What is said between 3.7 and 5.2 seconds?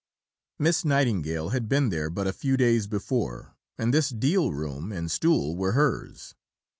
and this deal room and